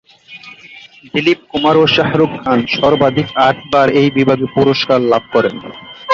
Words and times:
দিলীপ 1.13 1.39
কুমার 1.51 1.75
ও 1.77 1.85
শাহরুখ 1.95 2.31
খান 2.43 2.59
সর্বাধিক 2.75 3.27
আটবার 3.47 3.87
এই 3.99 4.09
বিভাগে 4.17 4.45
পুরস্কার 4.55 4.99
লাভ 5.11 5.23
করেন। 5.33 5.55